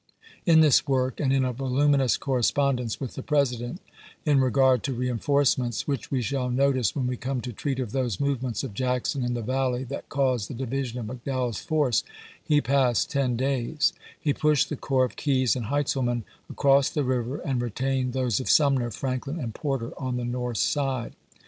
[0.47, 3.79] In this work, and in a voluminous correspondence with the President
[4.25, 8.19] in regard to reenforcements, which we shall notice when we come to treat of those
[8.19, 12.03] movements of Jackson in the Valley that caused the division of McDowell's force,
[12.43, 17.03] he passed ten days; he pushed the corps of Keyes and Heintzel man across the
[17.03, 21.13] river, and retained those of Sumner, Franklin, and Porter on the north side.